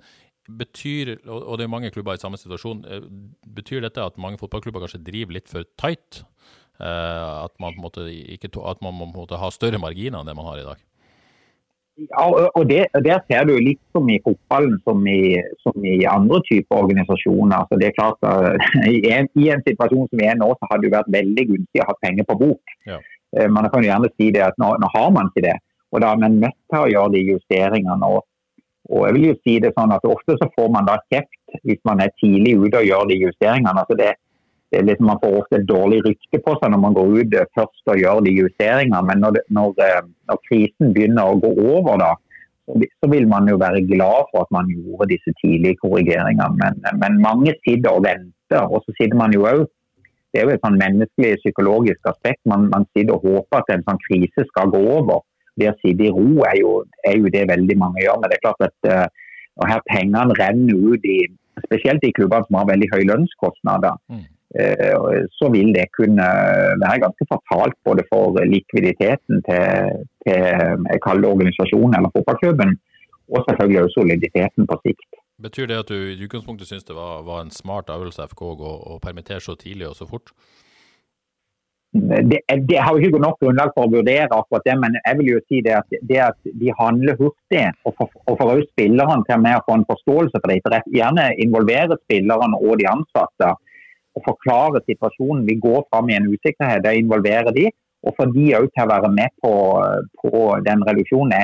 [0.48, 2.80] betyr, og det er mange klubber i samme situasjon,
[3.54, 6.24] betyr dette at mange fotballklubber kanskje driver litt for tight?
[6.80, 10.62] Eh, at man, måte, ikke, at man må ha større marginer enn det man har
[10.62, 10.80] i dag?
[12.00, 12.24] Ja,
[12.56, 16.80] og det, Der ser du litt som i fotballen som i, som i andre typer
[16.86, 17.56] organisasjoner.
[17.58, 18.56] Altså det er klart uh,
[18.88, 21.84] i, en, i, en, situasjon som vi er nå, så hadde det vært veldig gunstig
[21.84, 22.74] å ha penger på bok.
[22.88, 22.98] Ja.
[23.36, 25.58] Uh, man kan jo gjerne si det at nå, nå, har man ikke det.
[25.92, 28.08] Og Da er man nødt til å gjøre de justeringene.
[28.16, 28.24] Og,
[28.88, 31.82] og jeg vil jo si det sånn at Ofte så får man da kjeft hvis
[31.84, 33.76] man er tidlig ute og gjør de justeringene.
[33.84, 34.14] Altså det,
[34.80, 37.92] liksom, man får ofte et dårlig rykte på seg når man går ut eh, først
[37.92, 39.02] og gjør de justeringene.
[39.08, 42.12] Men når, når, eh, når, krisen begynner å gå over, da,
[43.02, 46.48] så vil man jo være glad for at man gjorde disse tidlige korrigeringene.
[46.62, 48.64] Men, men mange sitter og venter.
[48.68, 49.64] Og så sitter man jo òg
[50.32, 52.40] Det er jo et sånn menneskelig psykologisk aspekt.
[52.48, 55.20] Man, man, sitter og håper at en sånn krise skal gå over.
[55.60, 56.70] Det å sitte i ro er jo,
[57.04, 58.16] er jo det veldig mange gjør.
[58.22, 61.18] Men det er klart at uh, her pengene renner ut i
[61.66, 63.98] Spesielt i klubbene som har veldig høye lønnskostnader.
[64.08, 64.24] Mm.
[64.60, 64.96] Eh,
[65.38, 66.26] så vil det kunne
[66.84, 70.42] være ganske fatalt både for likviditeten til, til
[70.92, 72.76] jeg organisasjonen eller fotballklubben,
[73.32, 75.10] og selvfølgelig også soliditeten på sikt.
[75.42, 78.74] Betyr det at du i utgangspunktet syns det var, var, en smart øvelse FK å,
[78.92, 80.34] å permittere så tidlig og så fort?
[81.92, 82.38] Det,
[82.68, 85.40] det, har jo ikke nok grunnlag for å vurdere akkurat det, men jeg vil jo
[85.48, 89.76] si det at, det at de handler hurtig og får, også spillerne til å få
[89.76, 90.80] en forståelse for det.
[90.96, 93.52] Gjerne involvere spillerne og de ansatte
[94.16, 95.46] å forklare situasjonen.
[95.48, 97.70] Vi går fram i en usikkerhet, det involverer de.
[98.02, 99.52] Og for de òg til å være med på,
[100.22, 101.34] på den reduksjonen,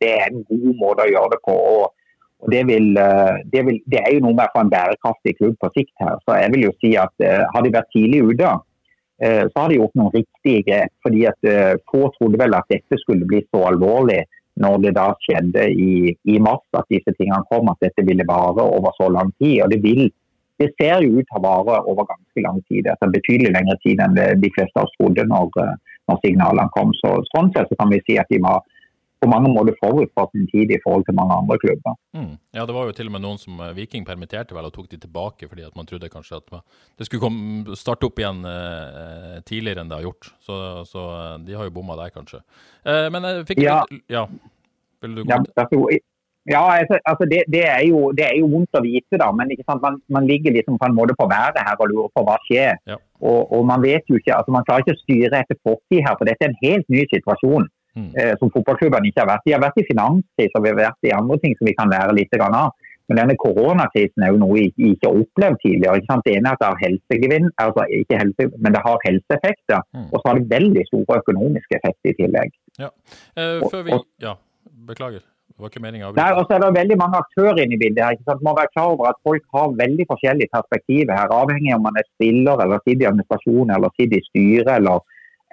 [0.00, 1.56] det er en god måte å gjøre det på.
[1.56, 1.96] og,
[2.48, 2.94] det, vil,
[3.52, 6.16] det, vil, det, er jo noe med å få en bærekraftig klubb på sikt her.
[6.24, 9.68] Så jeg vil jo si at uh, Har de vært tidlig ute, uh, så har
[9.68, 10.94] de gjort noen riktige grep.
[11.04, 11.50] fordi at
[11.92, 14.22] Få trodde vel at dette skulle bli så alvorlig
[14.60, 18.64] når det da skjedde i, i mars, at disse tingene kom, at dette ville vare
[18.64, 19.62] over så lang tid.
[19.64, 20.08] og Det vil
[20.60, 22.88] det ser jo ut til å vare over ganske lang tid.
[22.92, 26.92] Altså betydelig lengre tid enn de fleste av oss trodde når, eh, når, signalene kom.
[27.00, 28.60] Så, sånn sett så kan vi si at de var
[29.20, 31.96] på mange måter forut for sin tid i forhold til mange andre klubber.
[32.16, 32.36] Mm.
[32.56, 34.88] Ja, det var jo til og med noen som eh, Viking permitterte vel og tok
[34.92, 36.54] de tilbake fordi at man trodde kanskje at
[37.00, 40.32] det skulle komme, starte opp igjen eh, tidligere enn det har gjort.
[40.44, 42.44] Så, så eh, de har jo bomma der, kanskje.
[42.84, 43.80] Eh, men jeg fikk ja.
[43.88, 44.26] litt Ja,
[45.04, 46.00] vil du gå ja,
[46.48, 49.28] ja, altså, altså det, det, er jo, det, er jo, vondt å vite, da.
[49.36, 52.38] Men man, man, ligger liksom på en måte på været her og lurer på hva
[52.46, 52.80] skjer.
[52.88, 52.96] Ja.
[53.20, 56.16] Og, og, man vet jo ikke, altså man klarer ikke å styre etter fortid her,
[56.16, 57.68] for dette er en helt ny situasjon.
[57.98, 58.12] Mm.
[58.14, 59.44] Eh, som fotballklubbene ikke har vært.
[59.44, 59.50] i.
[59.50, 61.90] De har vært i finanskrise og vi har vært i andre ting som vi kan
[61.90, 62.76] lære litt av.
[63.10, 65.98] Men denne koronakrisen er jo noe vi ikke har opplevd tidligere.
[65.98, 66.22] Ikke sant?
[66.28, 69.82] Det ene er at det har helsegevinn, altså ikke helse, men det har helseeffekter.
[69.90, 70.04] Mm.
[70.06, 72.54] Og så har det veldig store økonomiske effekter i tillegg.
[72.78, 72.92] Ja,
[73.34, 74.36] eh, før vi, ja
[74.86, 75.26] beklager.
[75.60, 77.80] Det var ikke meningen å Nei, og så er det veldig mange aktører inne i
[77.82, 78.00] bildet.
[78.00, 78.40] her, ikke sant?
[78.40, 81.84] Man må være klar over at Folk har veldig forskjellige perspektiver her, avhengig av om
[81.84, 85.04] man er spiller, eller sitter i administrasjon, eller sitter i styret, eller,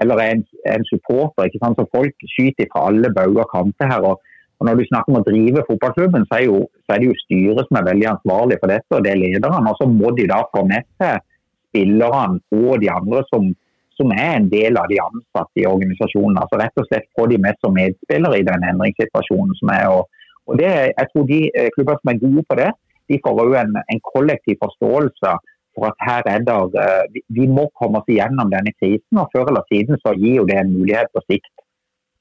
[0.05, 0.45] eller er en,
[0.77, 1.49] en, supporter.
[1.49, 1.75] ikke sant?
[1.75, 4.07] Så Folk skyter fra alle bauger kanter her.
[4.13, 4.23] og,
[4.55, 7.19] og Når du snakker om å drive fotballklubben, så er, jo, så er, det jo
[7.25, 9.59] styret som er veldig ansvarlig for dette, og det er lederne.
[9.73, 11.19] Og så må de da få med seg
[11.67, 13.51] spillerne og de andre som
[13.97, 16.39] som er en del av de ansatte i organisasjonen.
[16.41, 19.85] altså Rett og slett få de med som medspillere i den endringssituasjonen som er.
[19.93, 22.71] Og, og det, jeg tror de eh, klubber som er gode på det,
[23.07, 25.33] de får òg en, en, kollektiv forståelse
[25.77, 29.21] for at her er der, eh, vi må komme oss igjennom denne krisen.
[29.21, 31.53] og Før eller siden så gir jo det en mulighet på sikt.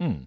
[0.03, 0.25] Mm.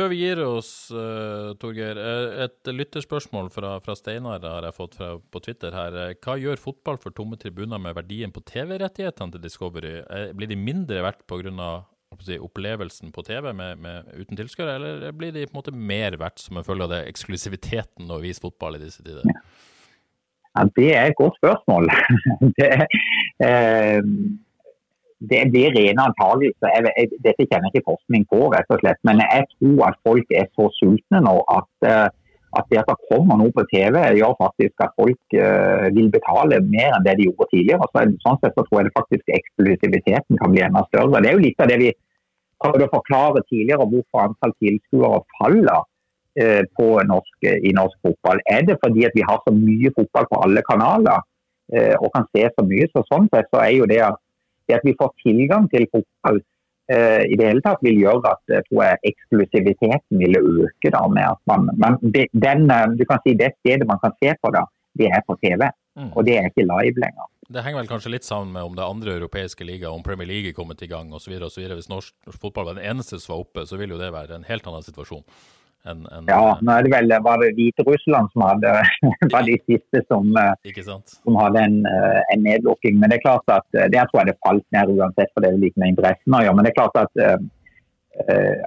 [0.00, 1.98] Før vi gir oss, uh, Torgeir.
[2.00, 5.98] Eh, et lytterspørsmål fra, fra, Steinar har jeg fått fra, på Twitter her.
[6.24, 9.98] Hva gjør fotball for tomme tribuner med verdien på TV-rettighetene til Discovery?
[10.32, 11.72] Blir de mindre verdt pga.
[12.24, 16.16] Si, opplevelsen på TV med, med, uten tilskuere, eller blir de på en måte mer
[16.20, 19.28] verdt som en følge av det eksklusiviteten å vise fotball i disse tider?
[20.56, 21.86] Ja, Det er et godt spørsmål.
[22.58, 22.70] det,
[23.46, 24.00] eh,
[25.20, 26.88] det blir rene antakelser.
[27.20, 29.00] Dette kjenner ikke forskning på, rett og slett.
[29.04, 32.06] Men jeg tror at folk er så sultne nå at, eh,
[32.56, 36.56] at det at det kommer noe på TV, gjør faktisk at folk uh, vil betale
[36.66, 37.86] mer enn det de gjorde tidligere.
[37.92, 41.20] Så, sånn sett så tror jeg det faktisk eksklusiviteten kan bli enda større.
[41.22, 41.92] Det er jo litt av det vi
[42.58, 48.42] prøvde å forklare tidligere, hvorfor antall tilskuere faller uh, norsk, i norsk fotball.
[48.50, 51.28] Er det fordi at vi har så mye fotball på alle kanaler
[52.02, 52.88] og kan se så mye?
[52.90, 54.18] Så sånn sett så er jo det at
[54.70, 56.40] det at vi får tilgang til fotball
[56.94, 60.94] eh, i det hele tatt vil gjøre at tror jeg, eksklusiviteten vil øke.
[60.94, 64.16] da med at man, man det, den, eh, du kan si det stedet man kan
[64.22, 64.64] se på, da,
[64.98, 65.68] det er på TV.
[65.98, 66.10] Mm.
[66.14, 67.28] Og det er ikke live lenger.
[67.50, 70.52] Det henger vel kanskje litt sammen med om det andre europeiske ligaer, om Premier League
[70.52, 71.34] er kommet i gang osv.
[71.34, 74.38] Hvis norsk, norsk fotball var den eneste som var oppe, så vil jo det være
[74.38, 75.24] en helt annen situasjon.
[75.88, 78.72] En, en, ja, nå er det vel var det Hviterussland som hadde,
[79.32, 82.98] var de siste som, eh, som hadde en, eh, en, nedlukking.
[83.00, 85.62] Men det er klart at der tror jeg det falt ned uansett, for det er
[85.62, 86.58] like med interessen å gjøre.
[86.58, 87.40] Men det er klart at uh,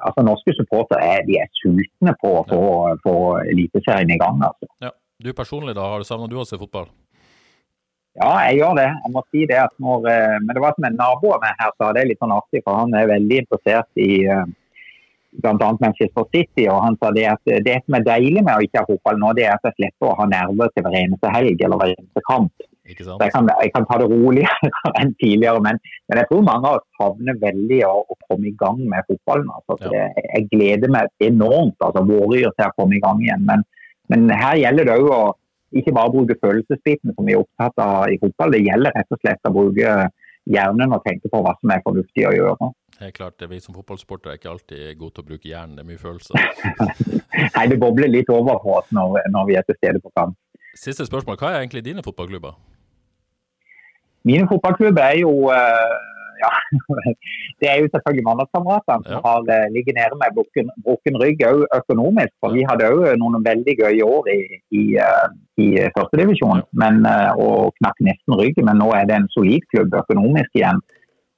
[0.07, 3.45] altså, norske supportere er, de er sultne på å få ja.
[3.53, 4.41] Eliteserien i gang.
[4.49, 4.69] Altså.
[4.81, 4.93] Ja.
[5.23, 6.89] Du personlig, da, har du savna du å se fotball?
[8.17, 8.89] Ja, jeg gjør det.
[8.89, 10.09] Jeg må si det at når,
[10.41, 12.61] Men det var som en nabo av meg her, sa, det er litt sånn artig,
[12.65, 14.43] for han er veldig interessert i uh,
[15.41, 15.69] bl.a.
[15.81, 18.89] Manchester City, og han sa det at det som er deilig med å ikke ha
[18.89, 21.81] fotball nå, det er at jeg slipper å ha nerver til hver eneste helg eller
[21.81, 22.69] hver eneste kamp.
[22.83, 24.69] Så jeg kan, jeg kan, ta det roligere
[24.99, 25.77] enn tidligere, men,
[26.09, 29.47] men, jeg tror mange av oss savner veldig å, å, komme i gang med fotballen.
[29.55, 29.93] Altså, ja.
[29.93, 33.47] det, jeg gleder meg enormt, altså våryr til å komme i gang igjen.
[33.47, 33.63] Men,
[34.11, 35.23] men her gjelder det òg å
[35.79, 39.23] ikke bare bruke følelsesbiten som vi er opptatt av i fotball, det gjelder rett og
[39.23, 39.95] slett å bruke
[40.53, 43.43] hjernen og tenke på hva som er fornuftig å gjøre helt klart.
[43.49, 46.37] Vi som fotballsportere er ikke alltid gode til å bruke hjernen, det er mye følelser.
[47.55, 50.37] Nei, det bobler litt over på oss når, når vi er til stede på kamp.
[50.79, 51.37] Siste spørsmål.
[51.37, 52.55] Hva er egentlig dine fotballklubber?
[54.25, 55.93] Mine fotballklubber er jo uh,
[56.43, 56.51] ja,
[57.61, 59.21] det er jo selvfølgelig mandagskameratene som ja.
[59.27, 62.33] har uh, ligget nede med brukken, brukken rygg òg økonomisk.
[62.41, 64.39] For vi hadde òg noen veldig gøye år i,
[64.79, 65.27] i, uh,
[65.65, 66.91] i førstedivisjon ja.
[67.45, 68.69] og knakk nesten ryggen.
[68.69, 70.81] Men nå er det en solid klubb økonomisk igjen.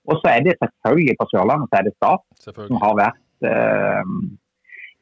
[0.06, 4.12] Og så er det selvfølgelig på Sørlandet så er det Start som har vært eh,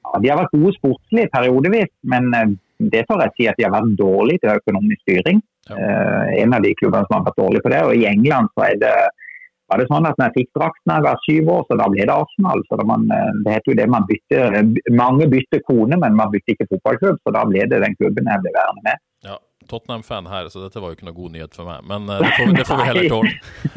[0.03, 2.53] ja, De har vært gode sportslig periodevis, men eh,
[2.93, 5.43] det får jeg si at de har vært dårlige til økonomisk styring.
[5.69, 5.75] Ja.
[5.79, 7.83] Eh, en av de klubbene som har vært dårlige på det.
[7.87, 8.95] Og i England så er det
[9.71, 11.85] var det sånn at når jeg fikk drakten da jeg var syv år, så da
[11.89, 12.59] ble det Arsenal.
[12.67, 14.57] så man, eh, Det heter jo det man bytter
[14.91, 17.17] Mange bytter kone, men man bytter ikke fotballklubb.
[17.23, 19.01] Så da ble det den klubben jeg ble værende med.
[19.23, 19.37] Ja,
[19.69, 21.86] Tottenham-fan her, så dette var jo ikke noe god nyhet for meg.
[21.89, 23.32] Men uh, det, får, det, får, vi heller tåle.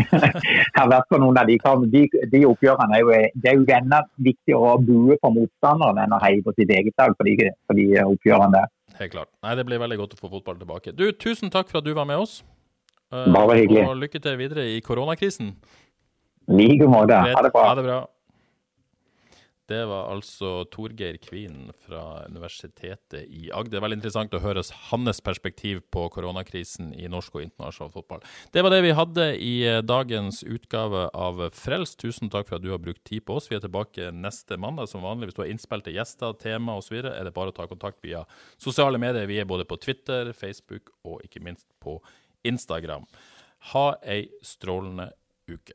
[0.07, 1.59] jeg har vært på noen av de,
[1.93, 2.99] de, de oppgjørene.
[2.99, 6.55] Er jo, det er jo enda viktigere å bue på motstanderen enn å heie på
[6.59, 8.75] sitt eget lag for de, for de oppgjørene der.
[9.01, 9.31] Helt klart.
[9.45, 10.95] Nei, Det blir veldig godt å få fotball tilbake.
[10.97, 12.41] Du, Tusen takk for at du var med oss.
[13.13, 13.87] Uh, Bare hyggelig.
[13.87, 15.55] Og lykke til videre i koronakrisen.
[16.47, 17.15] I like måte.
[17.15, 17.65] Ha det bra.
[17.71, 18.03] Ha det bra.
[19.67, 23.81] Det var altså Torgeir Kvinen fra Universitetet i Agder.
[23.83, 28.23] Veldig interessant å høre hans perspektiv på koronakrisen i norsk og internasjonal fotball.
[28.55, 31.99] Det var det vi hadde i eh, dagens utgave av Frelst.
[31.99, 33.49] Tusen takk for at du har brukt tid på oss.
[33.51, 35.33] Vi er tilbake neste mandag som vanlig.
[35.33, 38.23] Hvis du har innspill til gjester, tema osv., er det bare å ta kontakt via
[38.63, 39.27] sosiale medier.
[39.27, 41.99] Vi er både på Twitter, Facebook og ikke minst på
[42.47, 43.09] Instagram.
[43.73, 45.11] Ha ei strålende
[45.51, 45.75] uke.